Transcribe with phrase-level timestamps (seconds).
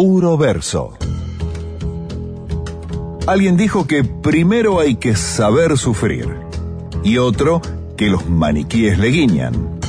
[0.00, 0.96] puro verso.
[3.26, 6.36] Alguien dijo que primero hay que saber sufrir
[7.02, 7.60] y otro
[7.96, 9.80] que los maniquíes le guiñan.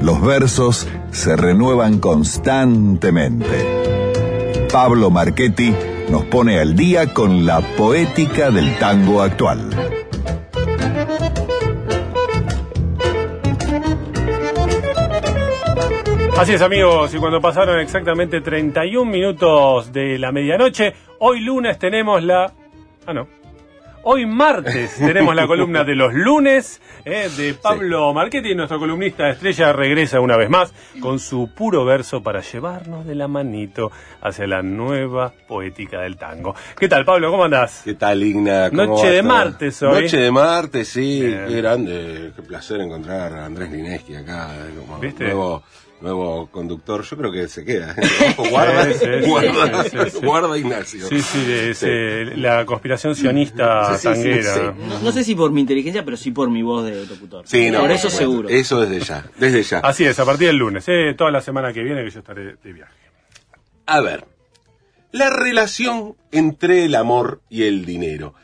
[0.00, 4.68] Los versos se renuevan constantemente.
[4.72, 5.74] Pablo Marchetti
[6.10, 9.91] nos pone al día con la poética del tango actual.
[16.42, 22.20] Así es amigos, y cuando pasaron exactamente 31 minutos de la medianoche, hoy lunes tenemos
[22.20, 22.52] la...
[23.06, 23.28] Ah, no.
[24.02, 29.72] Hoy martes tenemos la columna de los lunes eh, de Pablo Marchetti, nuestro columnista estrella
[29.72, 34.62] regresa una vez más con su puro verso para llevarnos de la manito hacia la
[34.62, 36.56] nueva poética del tango.
[36.76, 37.30] ¿Qué tal Pablo?
[37.30, 37.82] ¿Cómo andás?
[37.84, 38.68] ¿Qué tal Igna?
[38.68, 40.02] ¿Cómo Noche de martes hoy.
[40.02, 41.20] Noche de martes, sí.
[41.20, 45.26] Qué grande, qué placer encontrar a Andrés Lineski acá eh, como ¿Viste?
[45.26, 45.62] nuevo
[46.02, 47.02] nuevo conductor.
[47.02, 47.94] Yo creo que se queda.
[48.50, 50.26] Guarda, Sí, guarda, sí, sí, sí.
[50.26, 51.06] guarda Ignacio.
[51.08, 54.54] Sí, sí, es eh, la conspiración sionista Sí, sí, sí, tanguera.
[54.54, 54.60] sí.
[54.88, 57.46] No, no sé si por mi inteligencia, pero sí por mi voz de locutor.
[57.46, 58.48] Sí, no, por eso bueno, seguro.
[58.48, 59.78] Eso desde ya, desde ya.
[59.78, 62.56] Así es, a partir del lunes, eh, toda la semana que viene que yo estaré
[62.62, 62.92] de viaje.
[63.86, 64.24] A ver,
[65.12, 68.34] la relación entre el amor y el dinero.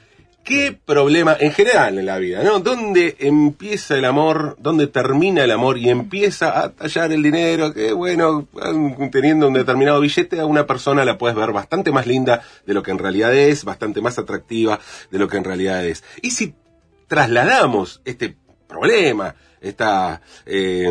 [0.49, 2.61] ¿Qué problema en general en la vida, no?
[2.61, 4.57] ¿Dónde empieza el amor?
[4.59, 7.75] ¿Dónde termina el amor y empieza a tallar el dinero?
[7.75, 8.49] Que bueno,
[9.13, 12.83] teniendo un determinado billete a una persona la puedes ver bastante más linda de lo
[12.83, 16.03] que en realidad es, bastante más atractiva de lo que en realidad es.
[16.23, 16.55] Y si
[17.09, 18.35] trasladamos este
[18.67, 20.91] problema, esta eh,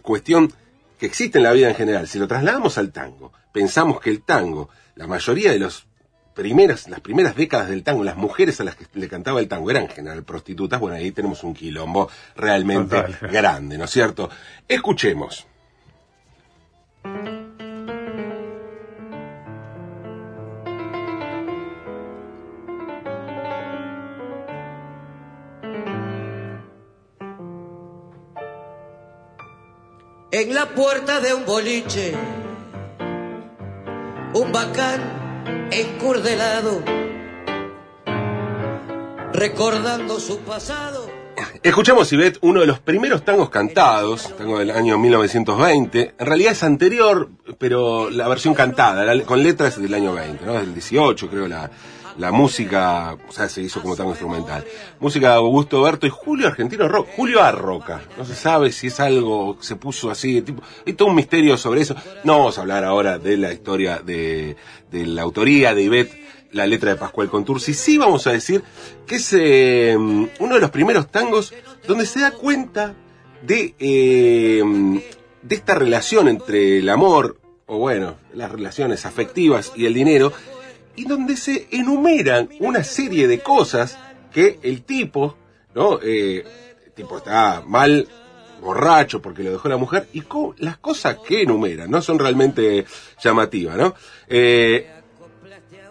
[0.00, 0.52] cuestión
[1.00, 4.22] que existe en la vida en general, si lo trasladamos al tango, pensamos que el
[4.22, 5.88] tango, la mayoría de los
[6.34, 9.70] primeras, las primeras décadas del tango, las mujeres a las que le cantaba el tango
[9.70, 13.30] eran en general prostitutas, bueno, ahí tenemos un quilombo realmente Total.
[13.30, 14.30] grande, ¿no es cierto?
[14.68, 15.46] Escuchemos.
[30.30, 32.14] En la puerta de un boliche,
[34.34, 35.21] un bacán
[35.70, 36.82] encurdelado,
[39.32, 41.10] recordando su pasado.
[41.62, 46.14] Escuchamos, Ivette, uno de los primeros tangos cantados, tango del año 1920.
[46.18, 50.54] En realidad es anterior, pero la versión cantada, con letras del año 20, ¿no?
[50.54, 51.70] Del 18, creo, la,
[52.18, 54.64] la música, o sea, se hizo como tango instrumental.
[55.00, 58.02] Música de Augusto Berto y Julio Argentino Rock, Julio Arroca.
[58.18, 61.82] No se sabe si es algo, se puso así, tipo, hay todo un misterio sobre
[61.82, 61.94] eso.
[62.24, 64.56] No vamos a hablar ahora de la historia de,
[64.90, 68.62] de la autoría de Ivette la letra de Pascual Contursi, sí vamos a decir
[69.06, 71.54] que es eh, uno de los primeros tangos
[71.86, 72.94] donde se da cuenta
[73.42, 74.62] de, eh,
[75.42, 80.32] de esta relación entre el amor, o bueno, las relaciones afectivas y el dinero,
[80.96, 83.98] y donde se enumeran una serie de cosas
[84.32, 85.36] que el tipo,
[85.74, 85.98] ¿no?
[86.02, 86.44] Eh,
[86.86, 88.06] el tipo está mal
[88.60, 92.84] borracho porque lo dejó la mujer y co- las cosas que enumeran no son realmente
[93.22, 93.94] llamativas, ¿no?
[94.28, 94.86] Eh,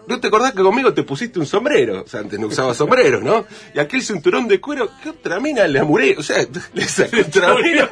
[0.06, 2.02] ¿No te acordás que conmigo te pusiste un sombrero?
[2.02, 3.44] O sea, antes no usaba sombreros, ¿no?
[3.74, 6.16] Y aquel cinturón de cuero, ¿qué otra mina le amuré?
[6.18, 6.38] O sea,
[6.74, 7.88] le sacó otra mina,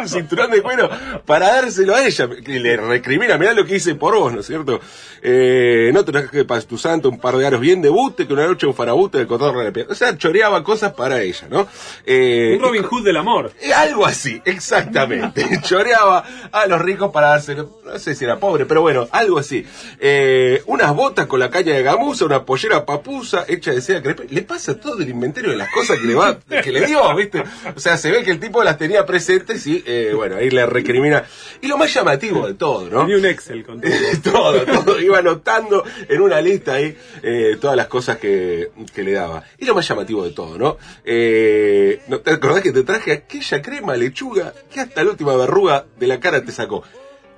[0.00, 0.88] un cinturón de cuero
[1.26, 2.28] para dárselo a ella.
[2.44, 4.80] Que le recrimina, mirá lo que hice por vos, ¿no es cierto?
[5.22, 8.32] Eh, no te traje para tu santo un par de aros bien de bute, que
[8.32, 9.92] una noche un farabute de cotorra de la piedra.
[9.92, 11.66] O sea, choreaba cosas para ella, ¿no?
[12.06, 13.52] Eh, Un Robin Hood del amor.
[13.60, 15.44] eh, Algo así, exactamente.
[15.62, 19.66] Choreaba a los ricos para dárselo, no sé si era pobre, pero bueno, algo así.
[19.98, 24.26] Eh, unas botas con la caña de gamuza, una pollera papusa hecha de seda crepe.
[24.30, 27.42] Le pasa todo el inventario de las cosas que le va, que le dio, ¿viste?
[27.74, 30.66] O sea, se ve que el tipo las tenía presentes y, eh, bueno, ahí le
[30.66, 31.24] recrimina.
[31.60, 33.00] Y lo más llamativo de todo, ¿no?
[33.00, 33.92] Tenía un Excel con todo.
[34.22, 35.00] todo, todo.
[35.00, 39.44] Iba anotando en una lista ahí eh, todas las cosas que, que le daba.
[39.58, 40.76] Y lo más llamativo de todo, ¿no?
[41.04, 45.86] Eh, ¿no ¿Te acordás que te traje aquella crema lechuga que hasta la última verruga
[45.98, 46.84] de la cara te sacó?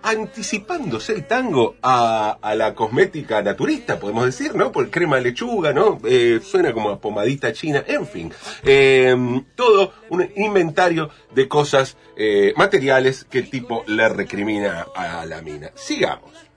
[0.03, 4.73] Anticipándose el tango a, la cosmética naturista, podemos decir, ¿no?
[4.73, 5.99] Por crema de lechuga, ¿no?
[6.05, 8.33] Eh, suena como a pomadita china, en fin.
[8.65, 9.15] Eh,
[9.55, 15.71] todo un inventario de cosas eh, materiales que el tipo le recrimina a la mina.
[15.75, 16.50] Sigamos.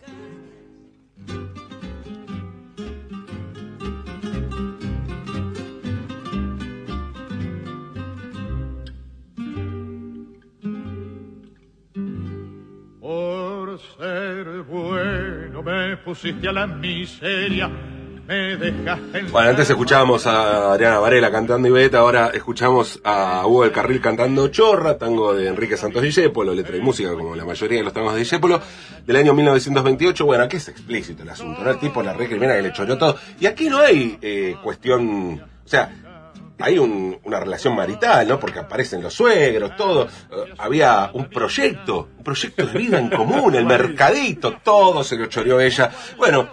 [13.74, 17.72] Por ser bueno me pusiste a la miseria
[18.28, 23.64] me dejaste en Bueno, antes escuchábamos a Adriana Varela cantando Iveta, ahora escuchamos a Hugo
[23.64, 27.80] del Carril cantando Chorra, tango de Enrique Santos Discépolo, letra y música como la mayoría
[27.80, 28.62] de los tangos de Discépolo,
[29.08, 30.24] del año 1928.
[30.24, 31.72] Bueno, aquí es explícito el asunto, ¿no?
[31.72, 33.16] El tipo la recrimina que le choreó todo.
[33.40, 35.92] Y aquí no hay eh, cuestión, o sea,
[36.64, 38.40] hay un- una relación marital, ¿no?
[38.40, 40.06] Porque aparecen los suegros, todo.
[40.06, 45.26] Eh, había un proyecto, un proyecto de vida en común, el mercadito, todo se lo
[45.28, 45.92] choreó ella.
[46.18, 46.50] Bueno,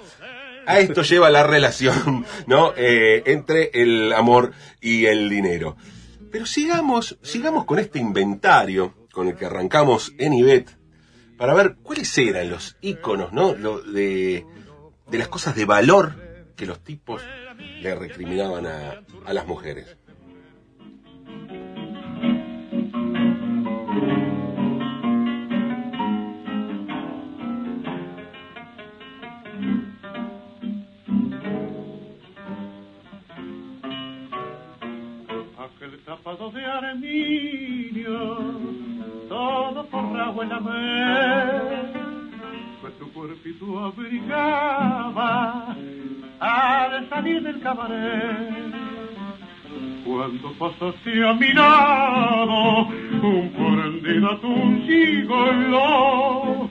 [0.67, 2.73] a esto lleva la relación, ¿no?
[2.77, 5.77] Eh, entre el amor y el dinero.
[6.33, 10.77] Pero sigamos, sigamos con este inventario con el que arrancamos en Ibet
[11.37, 13.55] para ver cuáles eran los íconos, ¿no?
[13.55, 14.45] Lo de,
[15.09, 16.15] de las cosas de valor
[16.57, 17.23] que los tipos
[17.81, 19.97] le recriminaban a, a las mujeres.
[40.37, 41.93] La mer,
[42.81, 45.77] pues tu cuerpito abrigaba
[46.39, 48.71] al salir del cabaret.
[50.05, 52.87] Cuando pasaste a mi lado,
[53.23, 54.55] un prendida tu
[54.87, 56.71] gigolo,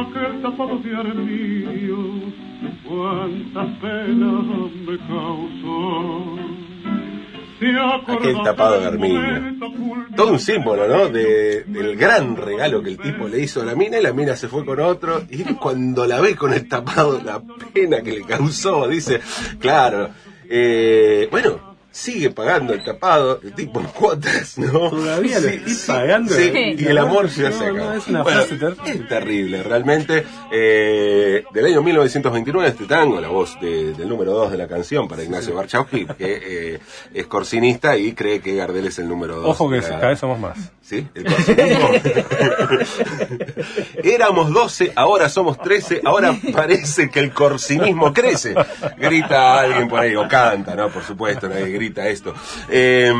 [0.00, 2.32] aquel tapado de armiño,
[2.86, 6.36] cuántas penas me causó.
[8.06, 9.58] Aquel tapado de armiño.
[10.14, 11.08] Todo un símbolo, ¿no?
[11.08, 14.36] De, del gran regalo que el tipo le hizo a la mina y la mina
[14.36, 17.40] se fue con otro y cuando la ve con el tapado, la
[17.72, 19.20] pena que le causó, dice,
[19.58, 20.10] claro,
[20.48, 24.90] eh, bueno, sigue pagando el tapado, el tipo en cuotas, ¿no?
[24.90, 26.34] Todavía lo estoy pagando.
[26.34, 26.76] sí, Sí.
[26.78, 27.96] y el amor se No, hace no, acá.
[27.96, 30.26] es una Bueno, frase ter- es terrible, realmente.
[30.52, 35.08] Eh, del año 1929, este tango, la voz de- del número 2 de la canción
[35.08, 36.78] para Ignacio Barchowski, que eh,
[37.14, 39.46] es corsinista y cree que Gardel es el número 2.
[39.48, 40.58] Ojo que cada vez somos más.
[40.82, 41.06] ¿Sí?
[41.14, 41.88] El corsinismo.
[44.02, 48.54] Éramos 12, ahora somos 13, ahora parece que el corsinismo crece.
[48.98, 50.88] Grita alguien por ahí, o canta, ¿no?
[50.90, 52.34] Por supuesto, nadie grita esto.
[52.68, 53.12] Eh,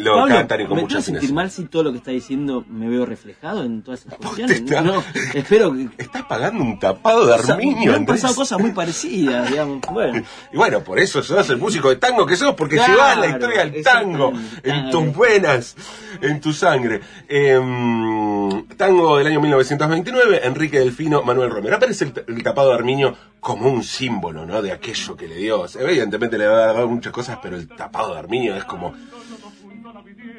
[0.00, 2.64] lo Pablo, cantan y con ¿me mucha sentir mal si todo lo que está diciendo
[2.68, 4.60] me veo reflejado en todas esas cuestiones?
[4.60, 5.02] está- No,
[5.34, 5.88] espero que...
[5.98, 9.80] Estás pagando un tapado de O sea, armiño, me han pasado cosas muy parecidas, digamos.
[9.92, 10.22] Bueno,
[10.52, 13.26] Y bueno, por eso sos el músico de tango que sos, porque Claro, llevas la
[13.28, 14.32] historia del tango
[14.62, 15.76] en tus venas,
[16.20, 17.00] en tu sangre.
[17.28, 21.76] Em, tango del año 1929, Enrique Delfino, Manuel Romero.
[21.76, 24.60] Aparece el, el tapado de Armiño como un símbolo, ¿no?
[24.60, 25.66] De aquello que le dio.
[25.78, 28.94] Evidentemente le va a dar muchas cosas, pero el tapado de Armiño es como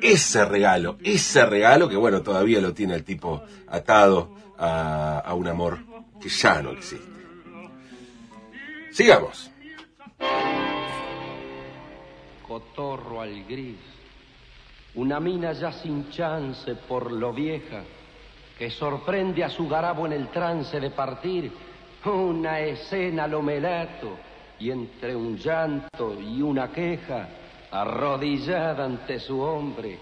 [0.01, 5.47] ese regalo, ese regalo que bueno, todavía lo tiene el tipo atado a, a un
[5.47, 5.79] amor
[6.21, 7.17] que ya no existe.
[8.91, 9.51] Sigamos.
[12.47, 13.77] cotorro al gris,
[14.95, 17.83] una mina ya sin chance por lo vieja,
[18.57, 21.51] que sorprende a su garabo en el trance de partir,
[22.05, 24.17] una escena lo melato,
[24.59, 27.27] y entre un llanto y una queja,
[27.81, 29.99] arrodillada ante su hombre,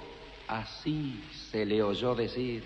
[0.48, 2.63] así se le oyó decir.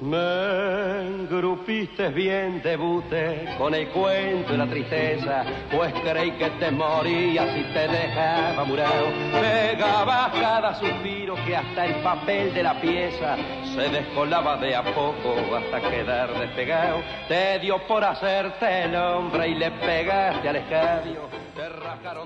[0.00, 7.48] Me engrupiste bien, debuté con el cuento y la tristeza, pues creí que te morías
[7.56, 9.06] y te dejaba murado.
[9.40, 13.36] Pegabas cada suspiro que hasta el papel de la pieza
[13.74, 17.00] se descolaba de a poco hasta quedar despegado.
[17.26, 21.45] Te dio por hacerte el hombre y le pegaste al escabio.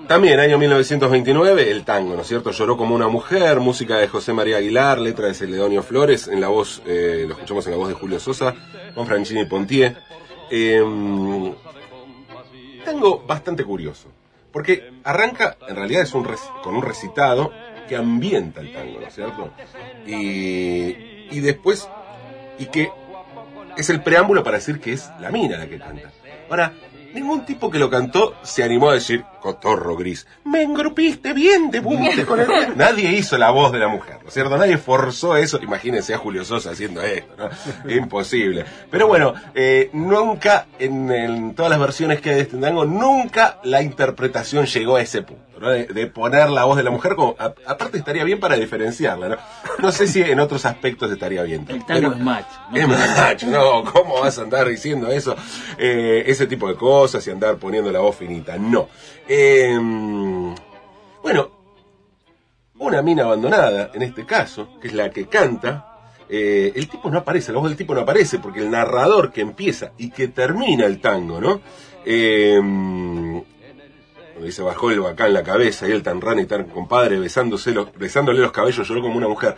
[0.07, 2.51] También, año 1929, el tango, ¿no es cierto?
[2.51, 6.49] Lloró como una mujer, música de José María Aguilar, letra de Celedonio Flores, en la
[6.49, 8.53] voz, eh, lo escuchamos en la voz de Julio Sosa,
[8.93, 9.97] con Franchini Pontier.
[10.49, 10.83] Eh,
[12.83, 14.09] tango bastante curioso,
[14.51, 16.27] porque arranca, en realidad es un
[16.63, 17.51] con un recitado
[17.87, 19.51] que ambienta el tango, ¿no es cierto?
[20.05, 21.87] Y, y después,
[22.59, 22.91] y que
[23.77, 26.11] es el preámbulo para decir que es la mina la que canta.
[26.49, 26.73] Ahora,
[27.13, 31.79] ningún tipo que lo cantó se animó a decir, cotorro gris, me engrupiste bien de
[31.81, 32.47] bunte con el...
[32.77, 34.55] Nadie hizo la voz de la mujer, ¿no es cierto?
[34.57, 35.59] Nadie forzó eso.
[35.61, 37.49] Imagínense a Julio Sosa haciendo esto, ¿no?
[37.91, 38.63] Imposible.
[38.89, 43.59] Pero bueno, eh, nunca, en, en todas las versiones que hay de este tango, nunca
[43.63, 45.69] la interpretación llegó a ese punto, ¿no?
[45.69, 47.35] De, de poner la voz de la mujer como...
[47.39, 49.37] a- aparte estaría bien para diferenciarla, ¿no?
[49.79, 51.65] No sé si en otros aspectos estaría bien.
[51.67, 52.47] el tango pero- es macho.
[52.71, 52.77] ¿no?
[52.77, 55.35] es macho, no, ¿cómo vas a andar diciendo eso?
[55.79, 58.87] Eh, ese tipo de cosas y andar poniendo la voz finita, no.
[59.33, 59.79] Eh,
[61.23, 61.51] bueno,
[62.79, 67.19] una mina abandonada, en este caso, que es la que canta, eh, el tipo no
[67.19, 70.85] aparece, la voz del tipo no aparece, porque el narrador que empieza y que termina
[70.85, 71.61] el tango, ¿no?
[72.05, 72.59] Eh,
[74.43, 77.93] dice bajó el bacán la cabeza y el tan rana y tan compadre besándose los,
[77.93, 79.55] besándole los cabellos lloró como una mujer.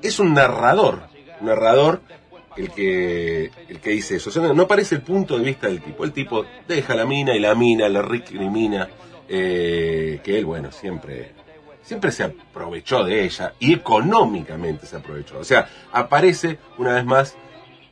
[0.00, 1.02] Es un narrador,
[1.42, 2.00] narrador
[2.58, 4.54] el que, el que dice eso.
[4.54, 6.04] No, aparece el punto de vista del tipo.
[6.04, 8.88] El tipo deja la mina y la mina le recrimina
[9.28, 11.32] eh, que él, bueno, siempre,
[11.82, 15.38] siempre se aprovechó de ella y económicamente se aprovechó.
[15.38, 17.36] O sea, aparece una vez más,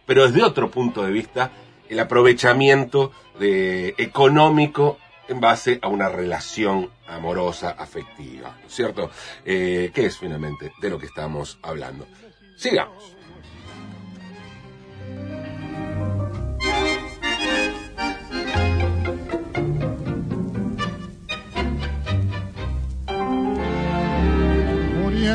[0.05, 1.53] pero desde otro punto de vista,
[1.89, 9.11] el aprovechamiento de, económico en base a una relación amorosa, afectiva, ¿no es cierto?
[9.45, 12.07] Eh, que es finalmente de lo que estamos hablando.
[12.57, 13.16] Sigamos.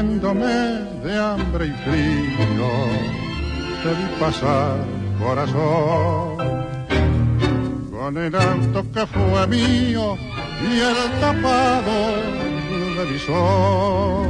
[0.01, 2.69] De hambre y frío,
[3.83, 4.77] te vi pasar,
[5.19, 6.37] corazón,
[7.91, 10.17] con el auto que fue mío
[10.59, 12.15] y el tapado
[12.97, 14.27] de mi sol.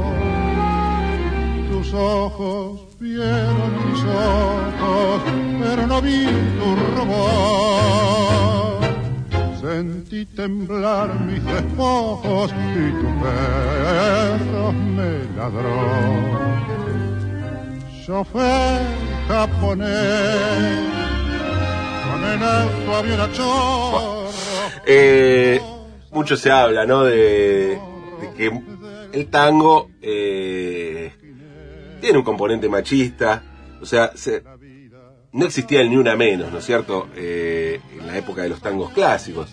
[1.70, 5.22] Tus ojos vieron mis ojos,
[5.58, 6.26] pero no vi
[6.58, 8.71] tu robot.
[9.82, 15.76] Sentí temblar mis despojos y tu perro me ladró.
[18.06, 18.80] Chofer
[19.26, 20.88] japonés,
[22.12, 24.30] con el auto había una chorro.
[24.86, 25.60] Eh,
[26.12, 27.02] mucho se habla, ¿no?
[27.02, 27.76] De,
[28.20, 28.52] de que
[29.12, 31.12] el tango eh,
[32.00, 33.42] tiene un componente machista,
[33.80, 34.44] o sea, se-
[35.32, 37.08] no existía el ni una menos, ¿no es cierto?
[37.16, 39.52] Eh, en la época de los tangos clásicos.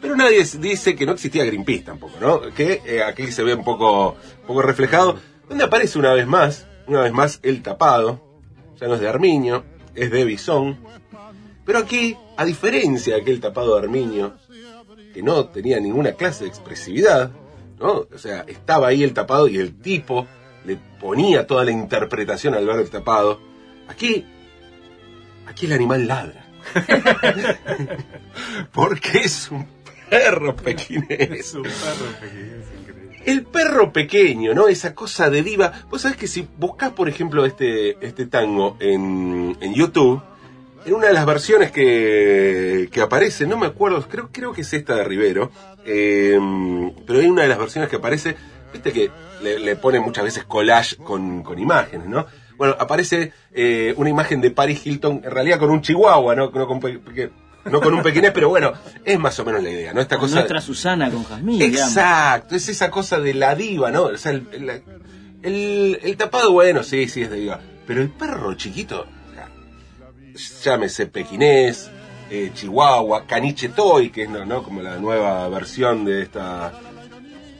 [0.00, 2.40] Pero nadie dice que no existía Greenpeace tampoco, ¿no?
[2.54, 6.66] Que eh, aquí se ve un poco, un poco reflejado, donde aparece una vez más,
[6.86, 8.20] una vez más el tapado,
[8.80, 9.64] ya no es de Armiño,
[9.94, 10.78] es de Bisón,
[11.68, 14.36] pero aquí, a diferencia de aquel tapado de Armiño,
[15.12, 17.30] que no tenía ninguna clase de expresividad,
[17.78, 18.06] ¿no?
[18.10, 20.26] O sea, estaba ahí el tapado y el tipo
[20.64, 23.40] le ponía toda la interpretación al ver el tapado.
[23.86, 24.24] Aquí,
[25.46, 26.46] aquí el animal ladra.
[28.72, 29.66] Porque es un
[30.08, 31.56] perro pequinés.
[33.24, 34.68] El perro pequeño, ¿no?
[34.68, 35.72] Esa cosa de diva.
[35.90, 40.22] Vos sabés que si buscas, por ejemplo, este, este tango en, en YouTube,
[40.86, 44.72] en una de las versiones que, que aparece, no me acuerdo, creo, creo que es
[44.72, 45.50] esta de Rivero,
[45.84, 46.38] eh,
[47.06, 48.36] pero hay una de las versiones que aparece,
[48.72, 49.10] viste que
[49.42, 52.26] le, le ponen muchas veces collage con, con imágenes, ¿no?
[52.56, 56.50] Bueno, aparece eh, una imagen de Paris Hilton, en realidad con un chihuahua, ¿no?
[56.50, 56.80] Con,
[57.70, 58.72] no con un pequinés, pero bueno,
[59.04, 60.00] es más o menos la idea, ¿no?
[60.00, 60.36] Esta Con cosa...
[60.36, 61.88] nuestra Susana con Jazmín, digamos.
[61.96, 64.04] Exacto, es esa cosa de la diva, ¿no?
[64.04, 64.82] O sea, el, el-
[65.42, 67.60] el- el tapado, bueno, sí, sí es de diva.
[67.86, 69.06] Pero el perro chiquito,
[70.64, 71.90] llámese pequinés,
[72.30, 74.44] eh, chihuahua, caniche toy, que es ¿no?
[74.44, 74.62] ¿no?
[74.62, 76.72] como la nueva versión de esta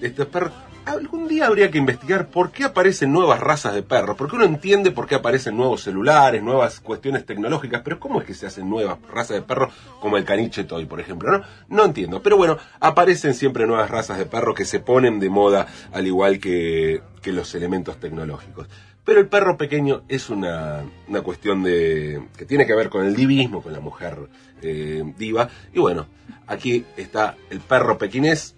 [0.00, 0.52] de este perro.
[0.88, 4.90] Algún día habría que investigar por qué aparecen nuevas razas de perros, porque uno entiende
[4.90, 8.97] por qué aparecen nuevos celulares, nuevas cuestiones tecnológicas, pero ¿cómo es que se hacen nuevas
[9.12, 11.30] razas de perros como el caniche toy, por ejemplo?
[11.30, 15.28] No, no entiendo, pero bueno, aparecen siempre nuevas razas de perros que se ponen de
[15.28, 18.66] moda al igual que, que los elementos tecnológicos.
[19.04, 23.14] Pero el perro pequeño es una, una cuestión de que tiene que ver con el
[23.14, 24.16] divismo, con la mujer
[24.62, 25.49] eh, diva.
[25.75, 26.07] Y bueno,
[26.47, 28.54] aquí está el perro pequinés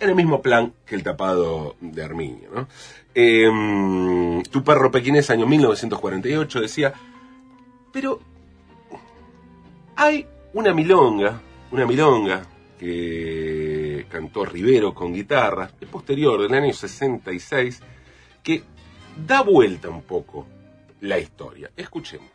[0.00, 2.50] en el mismo plan que el tapado de Arminio.
[2.54, 2.68] ¿no?
[3.14, 6.92] Eh, tu perro pequinés, año 1948, decía,
[7.92, 8.20] pero
[9.96, 12.42] hay una milonga, una milonga
[12.78, 17.80] que cantó Rivero con guitarra, es posterior, del año 66,
[18.42, 18.62] que
[19.26, 20.46] da vuelta un poco
[21.00, 21.70] la historia.
[21.76, 22.30] Escuchemos.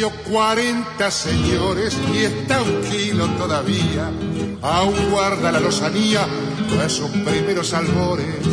[0.00, 4.10] Cumplió 40 señores y está un kilo todavía.
[4.62, 6.26] Aún guarda la lozanía
[6.70, 8.46] de sus primeros albores.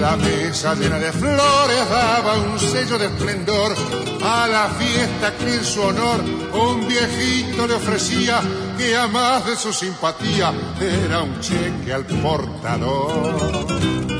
[0.00, 3.74] La mesa llena de flores daba un sello de esplendor
[4.22, 8.40] a la fiesta que en su honor un viejito le ofrecía
[8.78, 14.13] que a más de su simpatía era un cheque al portador.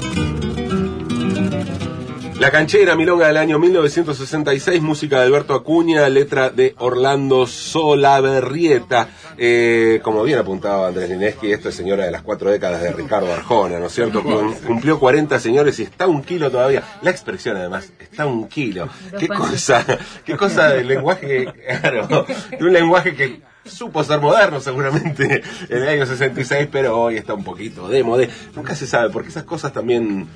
[2.41, 9.09] La canchera milonga del año 1966, música de Alberto Acuña, letra de Orlando Solaberrieta.
[9.39, 13.33] Eh, como bien apuntaba Andrés Lineski, esto es señora de las cuatro décadas de Ricardo
[13.33, 14.23] Arjona, ¿no es cierto?
[14.23, 16.83] Cum- Cumplió 40 señores y está un kilo todavía.
[17.03, 18.89] La expresión además, está un kilo.
[19.19, 19.85] Qué cosa,
[20.25, 21.47] qué cosa del lenguaje,
[21.81, 22.27] claro,
[22.59, 27.33] de un lenguaje que supo ser moderno seguramente en el año 66, pero hoy está
[27.33, 28.27] un poquito de moda.
[28.55, 30.27] Nunca se sabe, porque esas cosas también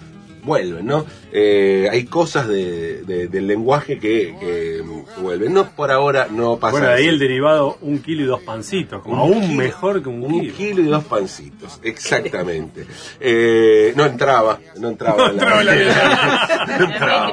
[0.48, 1.04] vuelven, ¿no?
[1.32, 4.82] Eh, hay cosas de, de- del lenguaje que, que
[5.20, 5.52] vuelven.
[5.52, 7.08] No, por ahora no pasa Bueno, de ahí así.
[7.10, 10.40] el derivado un kilo y dos pancitos, como Un aún kilo- mejor que un, Un
[10.40, 10.54] kilo.
[10.54, 12.86] kilo y dos pancitos, exactamente.
[13.20, 15.26] Eh, no entraba, no entraba.
[15.28, 15.74] No entraba la
[16.78, 17.30] No entraba.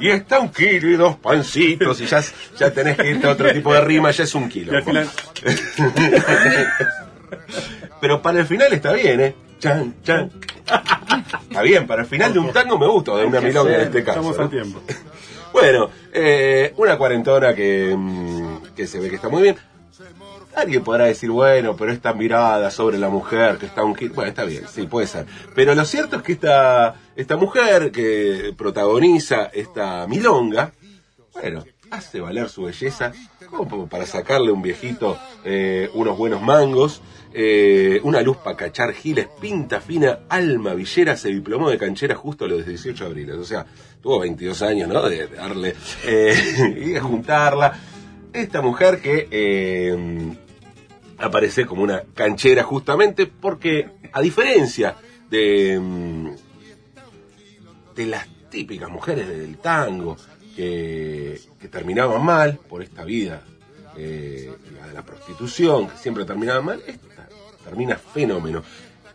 [0.00, 2.22] Y está un kilo y dos pancitos, y ya,
[2.58, 4.72] ya tenés que irte a otro tipo de rima, ya es un kilo.
[8.00, 9.34] Pero para el final está bien, ¿eh?
[9.58, 10.30] Chan, chan.
[11.48, 14.04] Está bien, para el final de un tango me gusta, de una milonga en este
[14.04, 14.20] caso.
[14.20, 14.44] estamos ¿no?
[14.44, 14.80] a tiempo.
[15.50, 19.56] Bueno, eh, una cuarentona que, mm, que se ve que está muy bien.
[20.54, 23.94] Alguien podrá decir, bueno, pero esta mirada sobre la mujer que está un.
[23.94, 25.26] Bueno, está bien, sí, puede ser.
[25.54, 30.72] Pero lo cierto es que esta, esta mujer que protagoniza esta milonga,
[31.32, 33.12] bueno, hace valer su belleza
[33.50, 37.00] como para sacarle a un viejito eh, unos buenos mangos,
[37.32, 42.46] eh, una luz para cachar giles, pinta fina, alma villera, se diplomó de canchera justo
[42.46, 43.30] a los 18 de abril.
[43.32, 43.66] O sea,
[44.02, 45.08] tuvo 22 años, ¿no?
[45.08, 47.78] De, darle eh, y de juntarla.
[48.32, 50.36] Esta mujer que eh,
[51.18, 54.96] aparece como una canchera justamente porque, a diferencia
[55.30, 56.30] de, mm,
[57.94, 60.16] de las típicas mujeres del tango
[60.56, 63.42] que, que terminaban mal por esta vida,
[63.96, 66.82] la de la prostitución, que siempre terminaban mal,
[67.68, 68.62] termina fenómeno.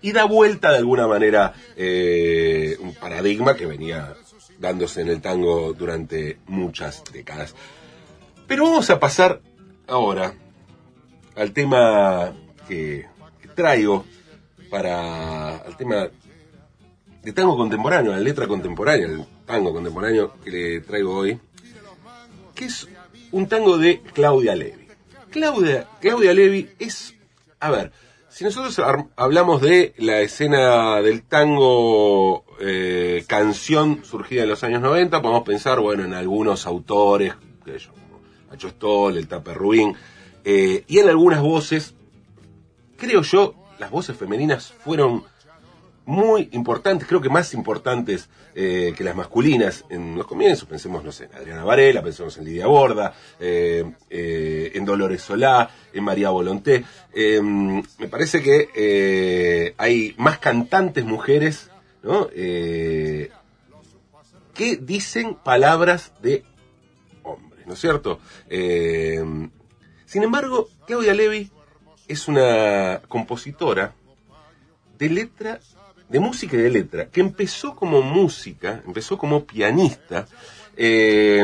[0.01, 4.13] Y da vuelta de alguna manera eh, un paradigma que venía
[4.59, 7.55] dándose en el tango durante muchas décadas.
[8.47, 9.41] Pero vamos a pasar
[9.87, 10.33] ahora
[11.35, 12.33] al tema
[12.67, 13.05] que,
[13.41, 14.05] que traigo
[14.69, 16.09] para al tema
[17.23, 21.39] de tango contemporáneo, la letra contemporánea, el tango contemporáneo que le traigo hoy,
[22.53, 22.87] que es
[23.31, 24.87] un tango de Claudia Levi.
[25.31, 27.15] Claudia, Claudia Levi es,
[27.59, 27.91] a ver,
[28.33, 28.81] si nosotros
[29.15, 35.79] hablamos de la escena del tango eh, canción surgida en los años 90, podemos pensar,
[35.79, 39.95] bueno, en algunos autores, sé yo, como Nacho Stoll, el Taper Rubín,
[40.43, 41.93] eh, y en algunas voces,
[42.97, 45.25] creo yo, las voces femeninas fueron
[46.05, 50.67] muy importantes, creo que más importantes eh, que las masculinas en los comienzos.
[50.67, 55.69] Pensemos, no sé, en Adriana Varela, pensemos en Lidia Borda, eh, eh, en Dolores Solá,
[55.93, 56.83] en María Volonté.
[57.13, 61.69] Eh, me parece que hay más cantantes mujeres,
[62.01, 62.27] ¿no?
[62.27, 63.29] Que
[64.79, 66.43] dicen palabras de
[67.23, 68.19] hombres, ¿no es cierto?
[68.49, 69.23] Eh,
[70.05, 71.49] sin embargo, Claudia Levi
[72.07, 73.95] es una compositora
[74.99, 75.59] de letra,
[76.13, 80.27] de música y de letra, que empezó como música, empezó como pianista.
[80.77, 81.43] Eh,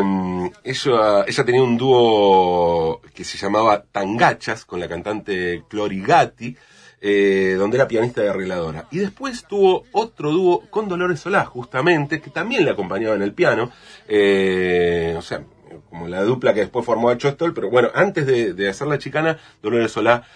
[0.64, 6.56] ella, ella tenía un dúo que se llamaba Tangachas con la cantante Clori Gatti,
[7.02, 8.88] eh, donde era pianista y arregladora.
[8.92, 13.34] Y después tuvo otro dúo con Dolores Solá, justamente, que también le acompañaba en el
[13.34, 13.72] piano.
[14.08, 15.46] Eh, o sea,
[15.90, 19.00] como la dupla que después formó a Stoll, pero bueno, antes de, de hacer la
[19.00, 20.28] chicana, Dolores Solá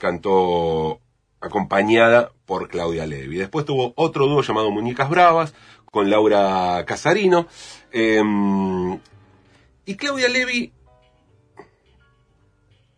[0.00, 0.98] cantó
[1.42, 3.36] acompañada por Claudia Levi.
[3.36, 7.46] Después tuvo otro dúo llamado Muñecas Bravas con Laura Casarino.
[7.92, 8.22] eh,
[9.84, 10.72] y Claudia Levi,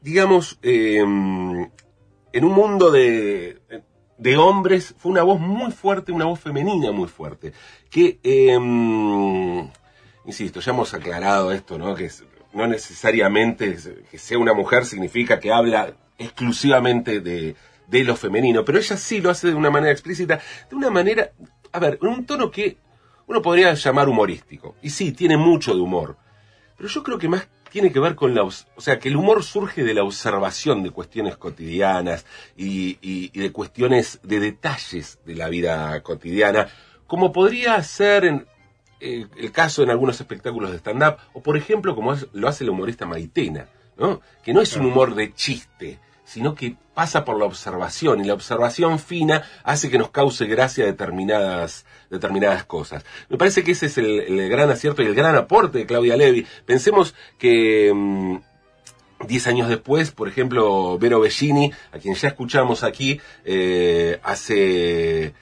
[0.03, 3.59] digamos, eh, en un mundo de,
[4.19, 7.53] de hombres, fue una voz muy fuerte, una voz femenina muy fuerte,
[7.91, 9.69] que, eh,
[10.27, 11.95] insisto, ya hemos aclarado esto, ¿no?
[11.95, 12.11] Que
[12.53, 13.77] no necesariamente
[14.11, 19.21] que sea una mujer significa que habla exclusivamente de, de lo femenino, pero ella sí
[19.21, 21.31] lo hace de una manera explícita, de una manera,
[21.73, 22.77] a ver, en un tono que
[23.27, 24.77] uno podría llamar humorístico.
[24.83, 26.17] Y sí, tiene mucho de humor,
[26.77, 28.45] pero yo creo que más tiene que ver con la...
[28.45, 32.25] O sea, que el humor surge de la observación de cuestiones cotidianas
[32.57, 36.69] y, y- y de cuestiones de detalles de la vida cotidiana,
[37.09, 38.47] como podría ser en,
[39.01, 42.65] eh, el caso en algunos espectáculos de stand-up, o por ejemplo, como es- lo hace
[42.65, 43.67] la humorista Maitena,
[43.97, 44.21] ¿no?
[44.45, 48.35] Que no es un humor de chiste, sino que pasa por la observación, y la
[48.35, 53.05] observación fina hace que nos cause gracia determinadas, determinadas cosas.
[53.29, 56.47] Me parece que ese es el, gran acierto y el gran aporte de Claudia Levi.
[56.67, 57.93] Pensemos que...
[57.95, 58.37] mm,
[59.27, 65.33] Diez años después, por ejemplo, Vero Bellini, a quien ya escuchamos aquí, eh, hace,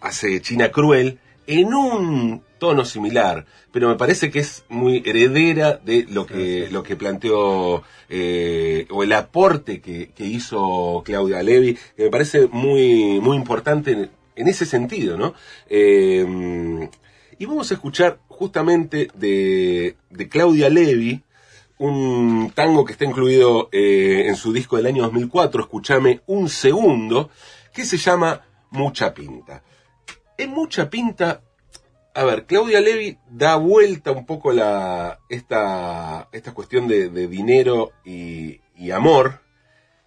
[0.00, 6.06] hace China Cruel en un tono similar, pero me parece que es muy heredera de
[6.08, 12.04] lo que, lo que planteó, eh, o el aporte que, que hizo Claudia Levi, que
[12.04, 15.34] me parece muy, muy importante en, en ese sentido, ¿no?
[15.68, 16.88] Eh,
[17.38, 21.22] y vamos a escuchar justamente de, de Claudia Levi,
[21.78, 27.30] un tango que está incluido eh, en su disco del año 2004, Escúchame un segundo,
[27.74, 28.40] que se llama
[28.70, 29.62] Mucha Pinta.
[30.38, 31.42] en mucha pinta.
[32.16, 38.62] A ver, Claudia Levy da vuelta un poco la, esta, esta cuestión de, dinero y,
[38.90, 39.42] amor.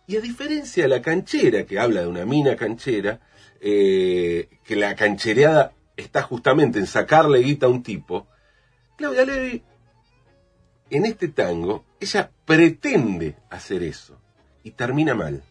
[0.07, 3.19] Y a diferencia de la canchera, que habla de una mina canchera,
[3.61, 8.25] eh, que la canchereada está justamente en sacarle guita a un tipo,
[8.97, 9.61] Claudia Levy,
[10.89, 14.19] en este tango, ella pretende hacer eso
[14.63, 15.43] y termina mal.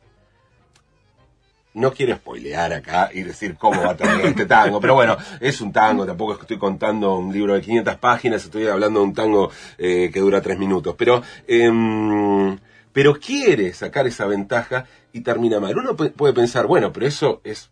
[1.74, 5.60] No quiero spoilear acá y decir cómo va a terminar este tango, pero bueno, es
[5.60, 9.06] un tango, tampoco es que estoy contando un libro de 500 páginas, estoy hablando de
[9.06, 12.58] un tango eh, que dura tres minutos, pero, em,
[12.92, 15.76] pero quiere sacar esa ventaja y termina mal.
[15.76, 17.70] Uno pu- puede pensar, bueno, pero eso es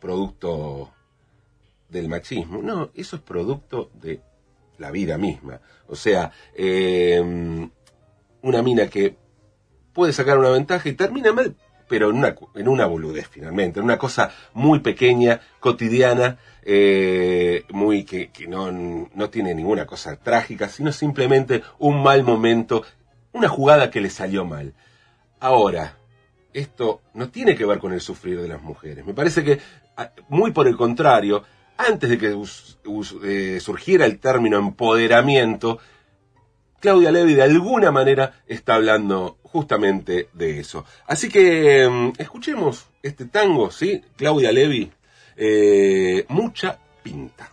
[0.00, 0.92] producto
[1.88, 2.60] del machismo.
[2.62, 4.20] No, eso es producto de
[4.78, 5.60] la vida misma.
[5.88, 7.70] O sea, em,
[8.42, 9.16] una mina que
[9.94, 11.54] puede sacar una ventaja y termina mal,
[11.88, 18.04] pero en una, en una boludez finalmente, en una cosa muy pequeña, cotidiana, eh, muy
[18.04, 22.84] que, no, no tiene ninguna cosa trágica, sino simplemente un mal momento,
[23.32, 24.74] una jugada que le salió mal.
[25.40, 25.96] Ahora,
[26.52, 29.04] esto no tiene que ver con el sufrir de las mujeres.
[29.04, 29.60] Me parece que,
[30.28, 31.44] muy por el contrario,
[31.76, 32.34] antes de que
[33.24, 35.78] eh, surgiera el término empoderamiento,
[36.86, 40.84] Claudia Levy de alguna manera está hablando justamente de eso.
[41.08, 44.04] Así que mm, escuchemos este tango, ¿sí?
[44.14, 44.92] Claudia Levy,
[45.36, 47.50] eh, mucha pinta.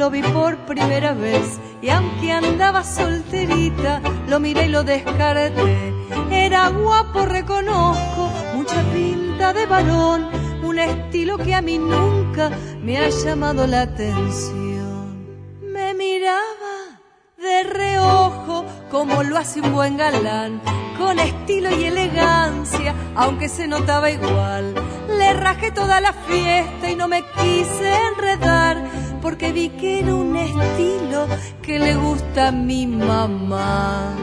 [0.00, 5.92] Lo vi por primera vez y aunque andaba solterita, lo miré y lo descarté.
[6.30, 10.30] Era guapo, reconozco, mucha pinta de varón,
[10.62, 12.50] un estilo que a mí nunca
[12.82, 15.36] me ha llamado la atención.
[15.60, 16.98] Me miraba
[17.36, 20.62] de reojo como lo hace un buen galán,
[20.96, 24.74] con estilo y elegancia, aunque se notaba igual.
[25.18, 28.82] Le rajé toda la fiesta y no me quise enredar,
[29.22, 31.26] porque vi que era un estilo
[31.62, 34.14] que le gusta a mi mamá.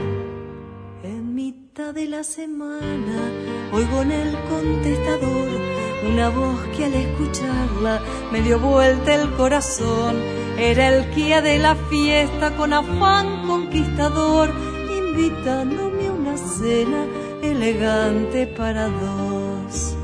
[1.04, 3.18] En mitad de la semana
[3.72, 5.68] oigo en el contestador
[6.06, 10.16] una voz que al escucharla me dio vuelta el corazón.
[10.58, 14.50] Era el guía de la fiesta con afán conquistador,
[14.98, 17.06] invitándome a una cena
[17.44, 19.96] elegante para dos.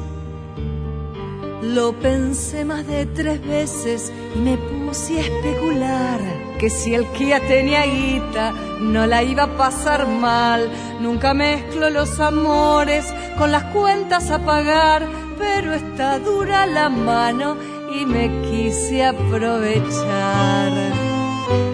[1.62, 6.20] Lo pensé más de tres veces y me puse a especular
[6.60, 10.70] que si el Kia tenía guita no la iba a pasar mal.
[11.02, 15.08] Nunca mezclo los amores con las cuentas a pagar,
[15.40, 17.58] pero está dura la mano
[17.92, 20.72] y me quise aprovechar.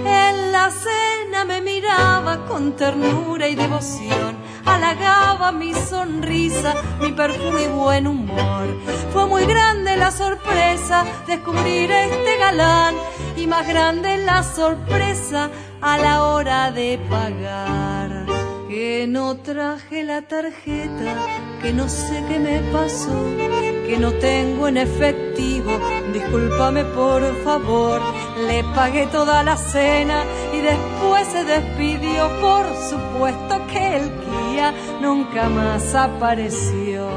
[0.05, 7.67] En la cena me miraba con ternura y devoción, halagaba mi sonrisa, mi perfume y
[7.67, 8.67] buen humor.
[9.13, 12.95] Fue muy grande la sorpresa descubrir este galán
[13.35, 15.49] y más grande la sorpresa
[15.81, 18.25] a la hora de pagar.
[18.67, 21.15] Que no traje la tarjeta,
[21.61, 23.23] que no sé qué me pasó,
[23.87, 25.71] que no tengo en efectivo,
[26.13, 27.99] discúlpame por favor.
[28.47, 35.49] Le pagué toda la cena y después se despidió, por supuesto que el Kia nunca
[35.49, 37.09] más apareció.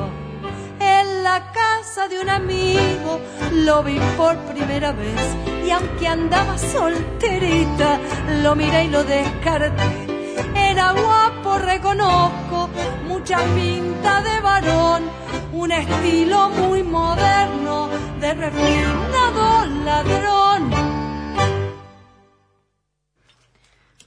[0.80, 5.18] En la casa de un amigo lo vi por primera vez
[5.66, 7.98] y aunque andaba solterita,
[8.44, 10.06] lo miré y lo descarté.
[10.54, 12.70] Era guapo, reconozco,
[13.08, 15.02] mucha pinta de varón,
[15.52, 17.88] un estilo muy moderno
[18.20, 20.91] de refinado ladrón.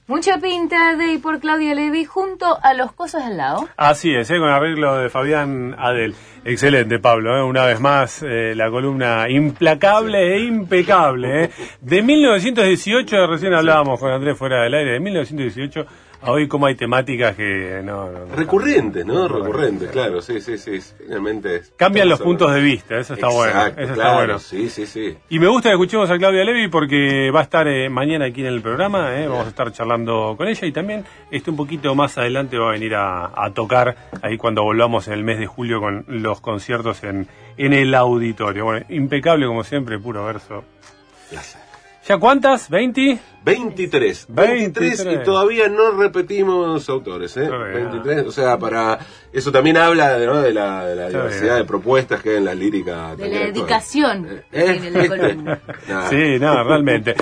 [0.08, 3.68] Mucha pinta de y por Claudia Levy junto a los cosos al lado.
[3.76, 4.38] Así es, ¿eh?
[4.38, 6.14] con arreglo de Fabián Adel.
[6.44, 7.36] Excelente, Pablo.
[7.36, 7.42] ¿eh?
[7.42, 11.44] Una vez más, eh, la columna implacable e impecable.
[11.46, 11.50] ¿eh?
[11.80, 15.86] De 1918, recién hablábamos con Andrés fuera del aire, de 1918
[16.26, 18.34] Hoy como hay temáticas que no, no, no.
[18.34, 19.28] Recurrentes, ¿no?
[19.28, 20.80] Recurrentes, claro, sí, sí, sí.
[20.98, 21.62] Finalmente.
[21.76, 23.52] Cambian los puntos de vista, eso está bueno.
[23.52, 24.38] Exacto, Eso está claro, bueno.
[24.38, 25.16] Sí, sí, sí.
[25.28, 28.40] Y me gusta que escuchemos a Claudia Levi porque va a estar eh, mañana aquí
[28.40, 31.94] en el programa, eh, vamos a estar charlando con ella y también este un poquito
[31.94, 35.46] más adelante va a venir a, a tocar ahí cuando volvamos en el mes de
[35.46, 38.64] julio con los conciertos en, en el auditorio.
[38.64, 40.64] Bueno, impecable como siempre, puro verso.
[41.30, 41.65] Placer.
[42.08, 42.70] ¿Ya cuántas?
[42.70, 43.18] ¿20?
[43.44, 44.26] 23.
[44.28, 45.24] 23 y 23.
[45.24, 47.44] todavía no repetimos autores, ¿eh?
[47.44, 47.90] Está bien.
[47.90, 48.98] 23, o sea, para.
[49.32, 50.40] Eso también habla ¿no?
[50.40, 53.16] de la, de la diversidad de propuestas que hay en la lírica.
[53.16, 54.64] De la dedicación ¿Eh?
[54.64, 55.60] que tiene la columna.
[55.88, 56.08] Nada.
[56.10, 57.16] Sí, no, realmente.